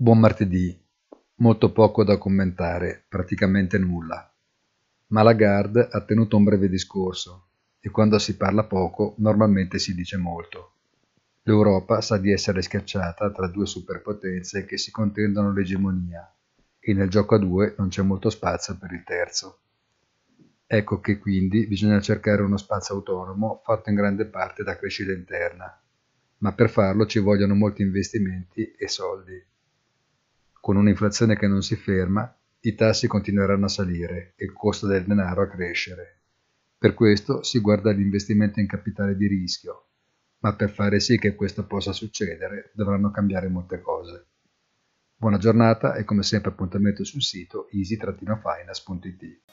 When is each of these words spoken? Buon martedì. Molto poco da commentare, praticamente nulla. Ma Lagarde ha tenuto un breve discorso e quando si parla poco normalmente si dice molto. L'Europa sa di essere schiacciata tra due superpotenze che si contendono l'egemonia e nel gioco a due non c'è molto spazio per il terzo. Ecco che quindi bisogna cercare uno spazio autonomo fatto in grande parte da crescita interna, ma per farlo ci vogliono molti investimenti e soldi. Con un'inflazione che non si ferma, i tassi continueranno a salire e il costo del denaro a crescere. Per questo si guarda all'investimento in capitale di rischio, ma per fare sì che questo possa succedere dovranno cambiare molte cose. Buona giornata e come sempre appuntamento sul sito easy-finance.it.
Buon 0.00 0.20
martedì. 0.20 0.80
Molto 1.38 1.72
poco 1.72 2.04
da 2.04 2.18
commentare, 2.18 3.04
praticamente 3.08 3.78
nulla. 3.78 4.32
Ma 5.08 5.22
Lagarde 5.22 5.88
ha 5.90 6.00
tenuto 6.02 6.36
un 6.36 6.44
breve 6.44 6.68
discorso 6.68 7.48
e 7.80 7.90
quando 7.90 8.16
si 8.20 8.36
parla 8.36 8.62
poco 8.62 9.16
normalmente 9.18 9.80
si 9.80 9.96
dice 9.96 10.16
molto. 10.16 10.74
L'Europa 11.42 12.00
sa 12.00 12.16
di 12.16 12.30
essere 12.30 12.62
schiacciata 12.62 13.32
tra 13.32 13.48
due 13.48 13.66
superpotenze 13.66 14.64
che 14.66 14.78
si 14.78 14.92
contendono 14.92 15.52
l'egemonia 15.52 16.32
e 16.78 16.94
nel 16.94 17.08
gioco 17.08 17.34
a 17.34 17.38
due 17.38 17.74
non 17.76 17.88
c'è 17.88 18.02
molto 18.02 18.30
spazio 18.30 18.78
per 18.78 18.92
il 18.92 19.02
terzo. 19.02 19.58
Ecco 20.64 21.00
che 21.00 21.18
quindi 21.18 21.66
bisogna 21.66 22.00
cercare 22.00 22.42
uno 22.42 22.56
spazio 22.56 22.94
autonomo 22.94 23.62
fatto 23.64 23.88
in 23.88 23.96
grande 23.96 24.26
parte 24.26 24.62
da 24.62 24.76
crescita 24.76 25.10
interna, 25.10 25.76
ma 26.38 26.52
per 26.52 26.70
farlo 26.70 27.04
ci 27.04 27.18
vogliono 27.18 27.56
molti 27.56 27.82
investimenti 27.82 28.70
e 28.78 28.86
soldi. 28.86 29.44
Con 30.60 30.76
un'inflazione 30.76 31.36
che 31.36 31.46
non 31.46 31.62
si 31.62 31.76
ferma, 31.76 32.36
i 32.60 32.74
tassi 32.74 33.06
continueranno 33.06 33.66
a 33.66 33.68
salire 33.68 34.34
e 34.36 34.44
il 34.44 34.52
costo 34.52 34.86
del 34.86 35.04
denaro 35.04 35.42
a 35.42 35.48
crescere. 35.48 36.20
Per 36.76 36.94
questo 36.94 37.42
si 37.42 37.60
guarda 37.60 37.90
all'investimento 37.90 38.60
in 38.60 38.66
capitale 38.66 39.16
di 39.16 39.26
rischio, 39.26 39.86
ma 40.40 40.54
per 40.54 40.70
fare 40.70 41.00
sì 41.00 41.18
che 41.18 41.34
questo 41.34 41.66
possa 41.66 41.92
succedere 41.92 42.70
dovranno 42.74 43.10
cambiare 43.10 43.48
molte 43.48 43.80
cose. 43.80 44.26
Buona 45.16 45.38
giornata 45.38 45.94
e 45.94 46.04
come 46.04 46.22
sempre 46.22 46.50
appuntamento 46.50 47.02
sul 47.02 47.22
sito 47.22 47.68
easy-finance.it. 47.70 49.47